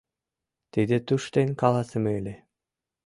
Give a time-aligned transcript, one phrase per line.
[0.71, 2.35] Тиде туштен каласыме ыле.